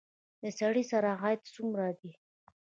[0.41, 2.11] د سړي سر عاید څومره دی؟